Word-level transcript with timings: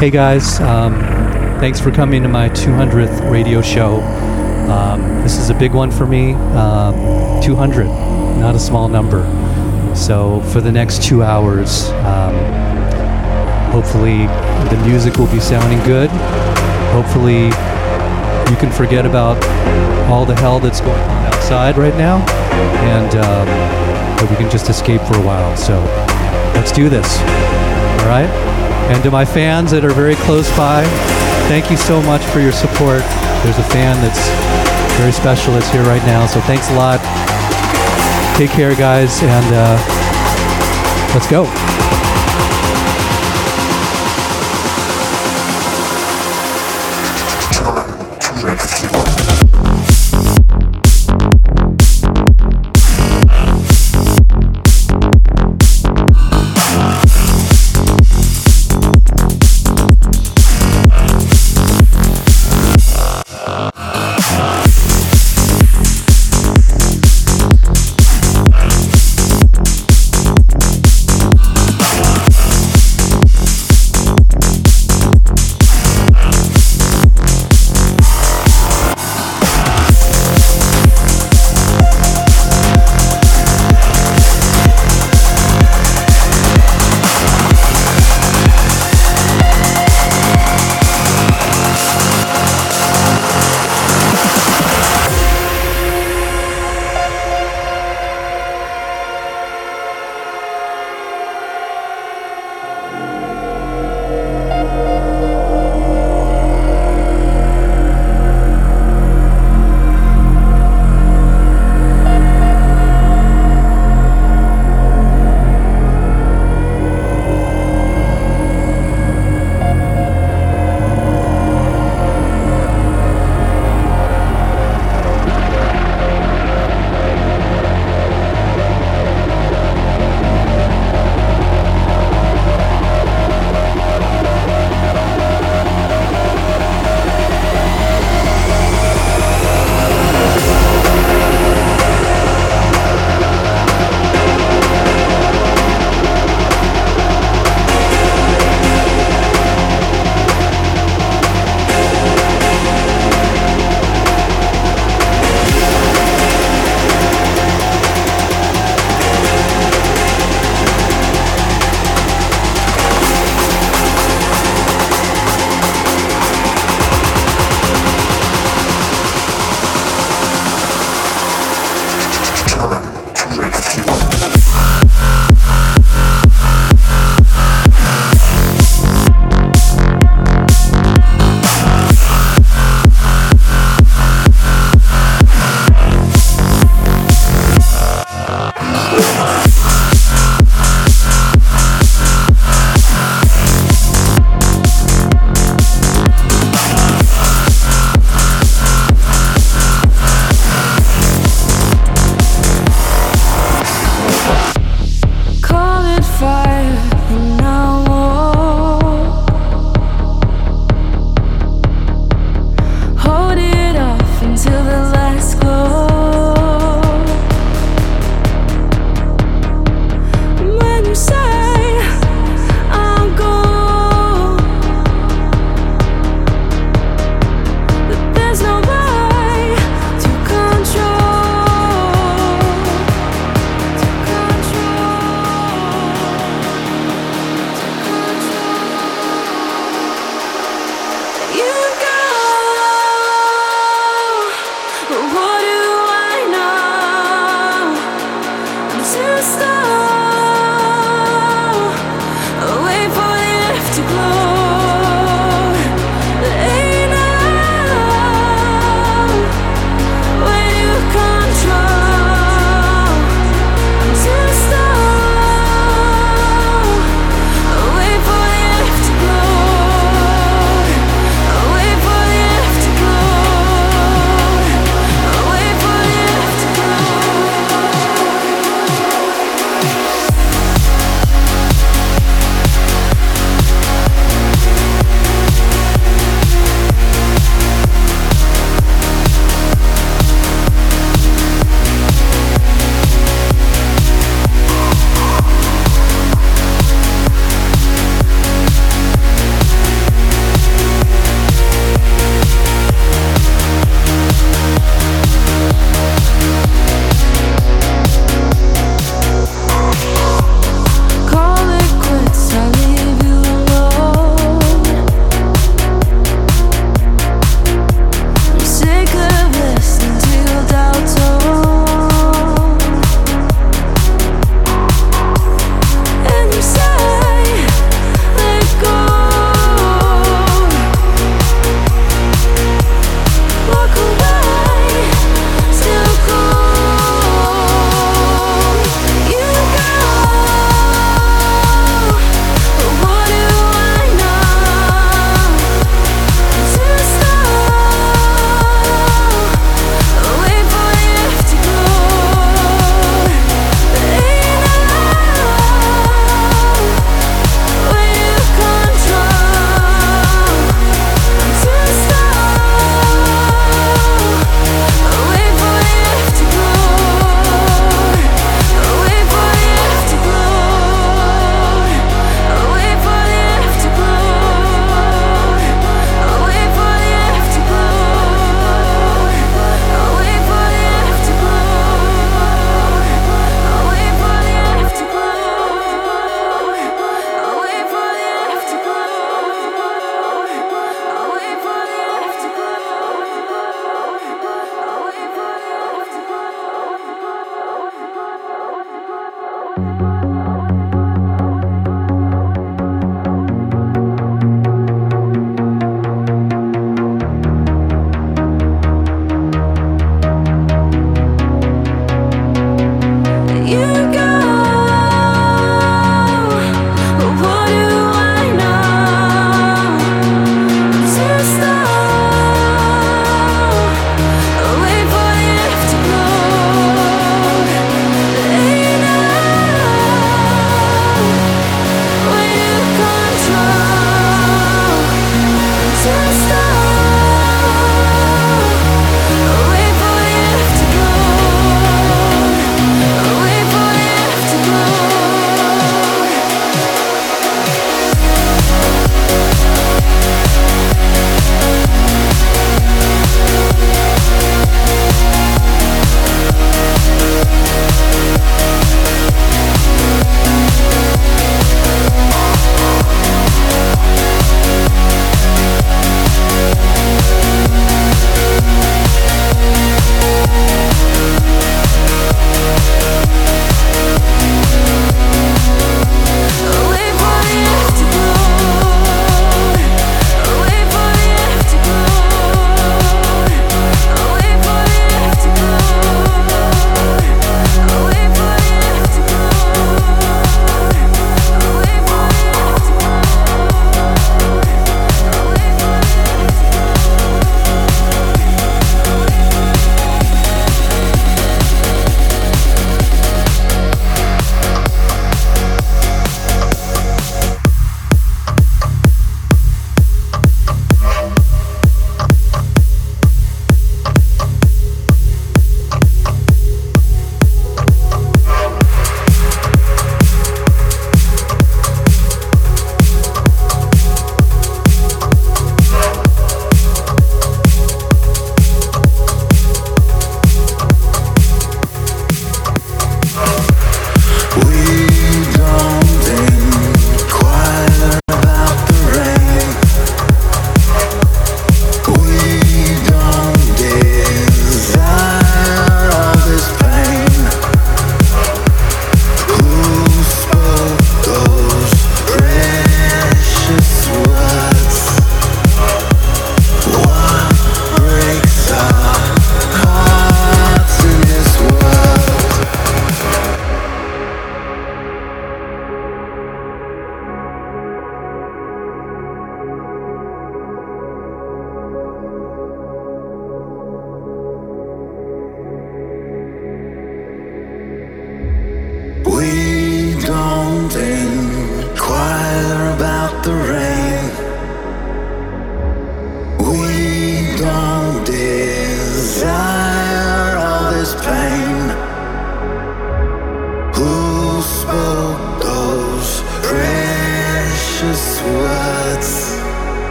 Hey 0.00 0.08
guys, 0.08 0.58
um, 0.60 0.98
thanks 1.60 1.78
for 1.78 1.90
coming 1.90 2.22
to 2.22 2.28
my 2.30 2.48
200th 2.48 3.30
radio 3.30 3.60
show. 3.60 4.00
Um, 4.70 5.02
this 5.22 5.36
is 5.36 5.50
a 5.50 5.54
big 5.54 5.74
one 5.74 5.90
for 5.90 6.06
me. 6.06 6.32
Um, 6.32 6.94
200, 7.42 7.84
not 8.38 8.54
a 8.54 8.58
small 8.58 8.88
number. 8.88 9.26
So 9.94 10.40
for 10.54 10.62
the 10.62 10.72
next 10.72 11.02
two 11.02 11.22
hours, 11.22 11.90
um, 11.90 12.34
hopefully 13.70 14.24
the 14.74 14.82
music 14.86 15.18
will 15.18 15.30
be 15.30 15.38
sounding 15.38 15.80
good. 15.80 16.08
Hopefully 16.94 17.48
you 17.48 18.56
can 18.56 18.72
forget 18.72 19.04
about 19.04 19.36
all 20.10 20.24
the 20.24 20.34
hell 20.36 20.60
that's 20.60 20.80
going 20.80 20.98
on 20.98 21.26
outside 21.26 21.76
right 21.76 21.96
now, 21.96 22.26
and 22.88 23.16
um, 23.16 24.30
we 24.30 24.36
can 24.36 24.50
just 24.50 24.70
escape 24.70 25.02
for 25.02 25.18
a 25.18 25.22
while. 25.22 25.54
So 25.58 25.78
let's 26.54 26.72
do 26.72 26.88
this. 26.88 27.18
All 28.00 28.08
right. 28.08 28.49
And 28.90 29.00
to 29.04 29.10
my 29.10 29.24
fans 29.24 29.70
that 29.70 29.84
are 29.84 29.94
very 29.94 30.16
close 30.16 30.50
by, 30.56 30.82
thank 31.46 31.70
you 31.70 31.76
so 31.76 32.02
much 32.02 32.24
for 32.24 32.40
your 32.40 32.50
support. 32.50 33.06
There's 33.46 33.58
a 33.58 33.68
fan 33.70 33.94
that's 34.02 34.26
very 34.98 35.12
special 35.12 35.54
that's 35.54 35.70
here 35.70 35.84
right 35.84 36.02
now, 36.02 36.26
so 36.26 36.40
thanks 36.40 36.68
a 36.70 36.74
lot. 36.74 36.98
Take 38.36 38.50
care, 38.50 38.74
guys, 38.74 39.22
and 39.22 39.46
uh, 39.54 39.78
let's 41.14 41.30
go. 41.30 41.46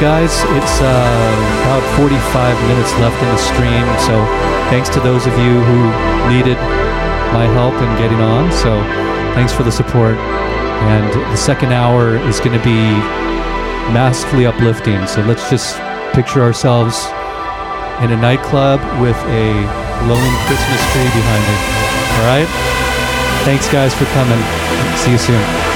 Guys, 0.00 0.32
it's 0.56 0.80
uh, 0.80 1.60
about 1.68 1.84
45 2.00 2.56
minutes 2.72 2.90
left 3.04 3.20
in 3.20 3.28
the 3.28 3.36
stream. 3.36 3.84
So 4.08 4.16
thanks 4.72 4.88
to 4.96 5.00
those 5.00 5.26
of 5.26 5.36
you 5.36 5.60
who 5.60 5.78
needed 6.32 6.56
my 7.36 7.44
help 7.52 7.74
in 7.74 7.90
getting 8.00 8.18
on. 8.18 8.50
So 8.50 8.80
thanks 9.36 9.52
for 9.52 9.62
the 9.62 9.70
support. 9.70 10.16
And 10.88 11.12
the 11.12 11.36
second 11.36 11.72
hour 11.72 12.16
is 12.16 12.40
going 12.40 12.56
to 12.56 12.64
be 12.64 12.80
massively 13.92 14.46
uplifting. 14.46 15.06
So 15.06 15.20
let's 15.20 15.50
just 15.50 15.76
picture 16.14 16.40
ourselves 16.40 17.04
in 18.00 18.10
a 18.10 18.16
nightclub 18.16 18.80
with 19.02 19.20
a 19.28 19.52
glowing 20.00 20.34
Christmas 20.48 20.80
tree 20.96 21.12
behind 21.12 21.44
it. 21.44 21.60
All 22.16 22.26
right? 22.32 22.48
Thanks, 23.44 23.70
guys, 23.70 23.92
for 23.92 24.06
coming. 24.16 24.40
See 24.96 25.12
you 25.12 25.18
soon. 25.18 25.69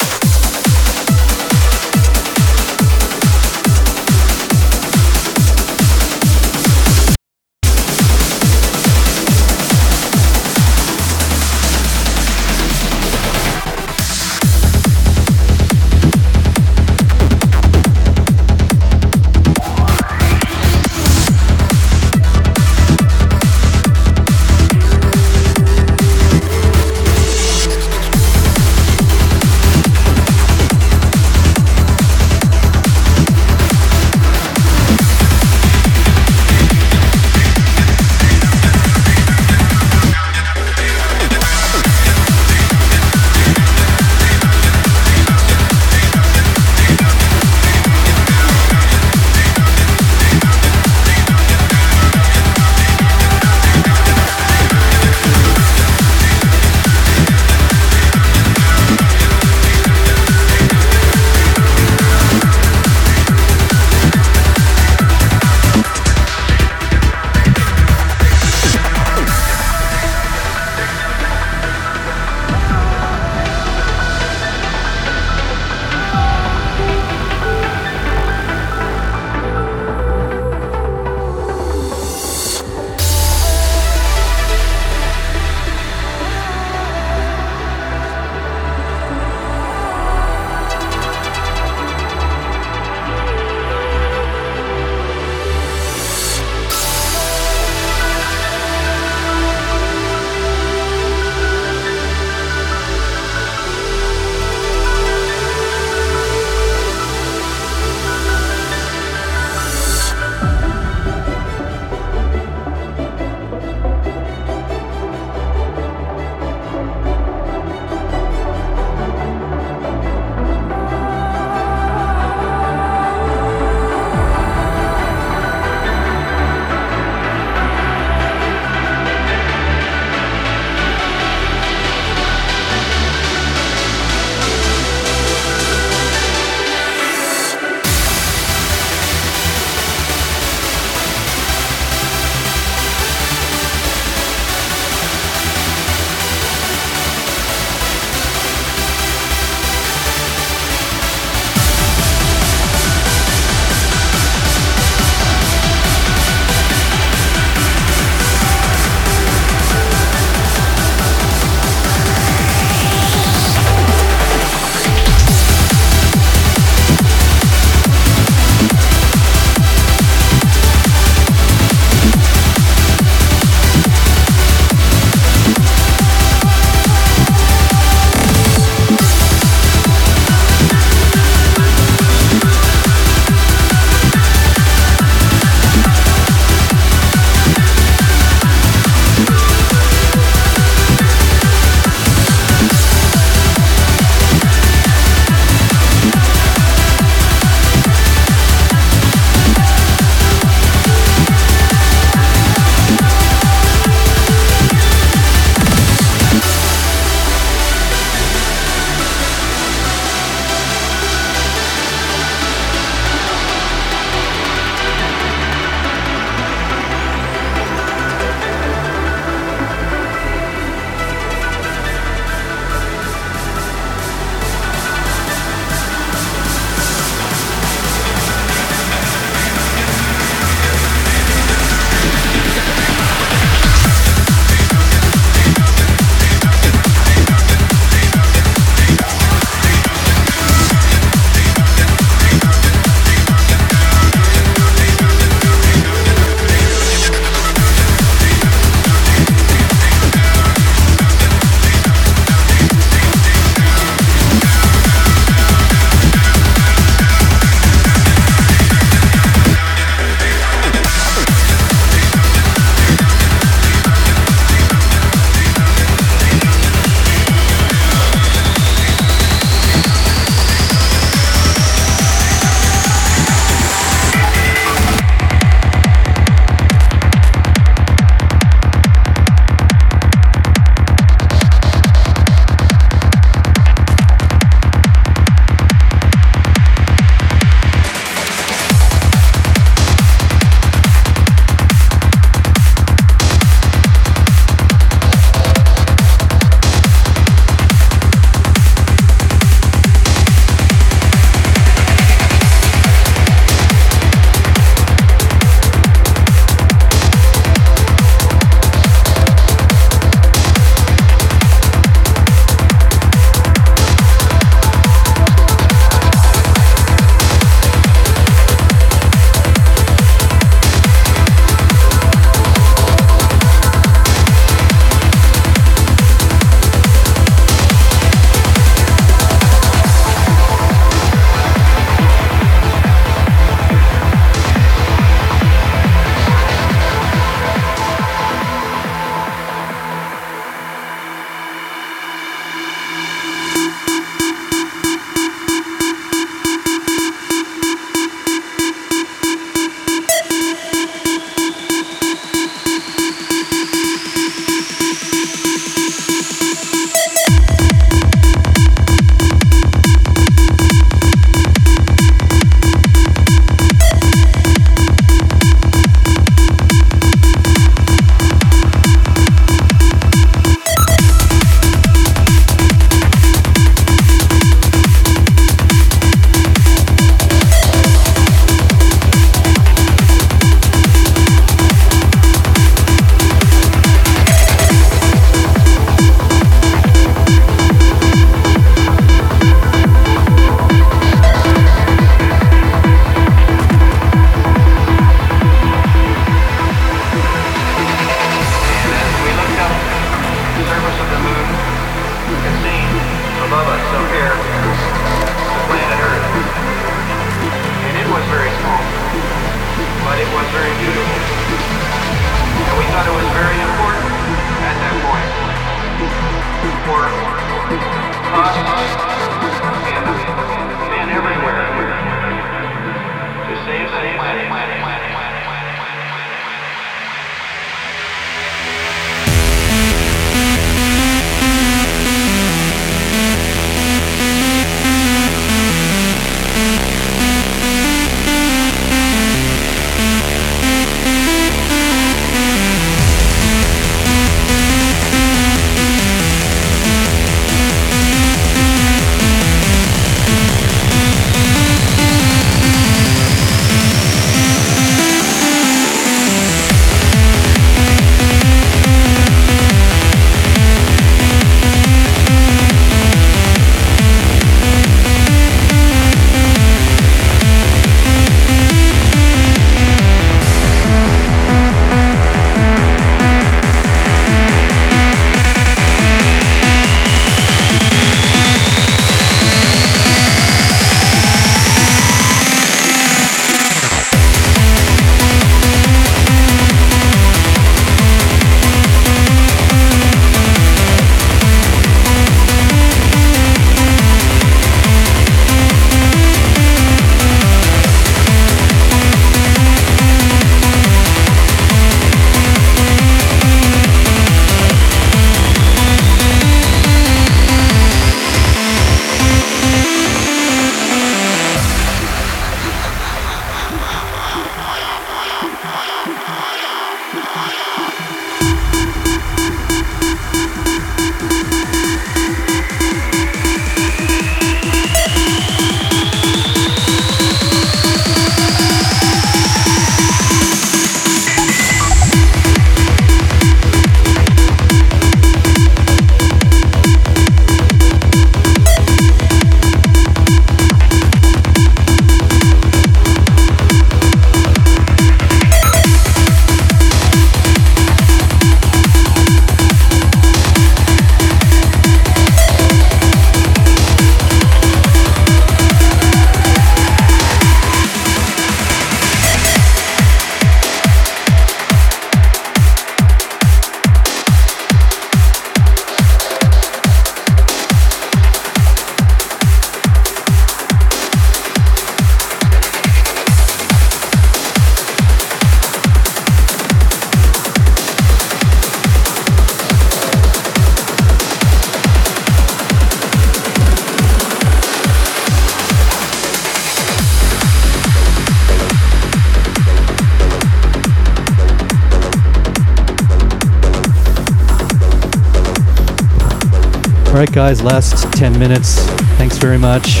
Right, 597.26 597.32
guys, 597.32 597.62
last 597.62 598.12
10 598.14 598.36
minutes. 598.36 598.80
Thanks 599.14 599.38
very 599.38 599.58
much. 599.58 600.00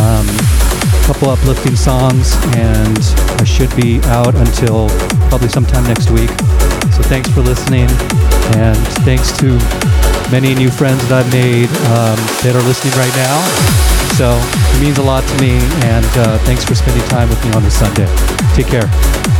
Um, 0.00 0.24
couple 1.04 1.28
uplifting 1.28 1.76
songs, 1.76 2.32
and 2.56 2.98
I 3.38 3.44
should 3.44 3.68
be 3.76 4.00
out 4.04 4.34
until 4.34 4.88
probably 5.28 5.48
sometime 5.48 5.84
next 5.84 6.10
week. 6.10 6.30
So 6.96 7.02
thanks 7.04 7.28
for 7.28 7.42
listening, 7.42 7.88
and 8.56 8.78
thanks 9.04 9.36
to 9.38 9.58
many 10.32 10.54
new 10.54 10.70
friends 10.70 11.06
that 11.08 11.26
I've 11.26 11.32
made 11.32 11.68
um, 11.92 12.16
that 12.40 12.56
are 12.56 12.64
listening 12.64 12.94
right 12.96 13.12
now. 13.12 13.36
So 14.16 14.32
it 14.32 14.80
means 14.80 14.96
a 14.96 15.02
lot 15.02 15.24
to 15.24 15.40
me, 15.42 15.58
and 15.84 16.06
uh, 16.16 16.38
thanks 16.48 16.64
for 16.64 16.74
spending 16.74 17.06
time 17.08 17.28
with 17.28 17.44
me 17.44 17.52
on 17.52 17.62
this 17.62 17.78
Sunday. 17.78 18.08
Take 18.54 18.68
care. 18.68 19.37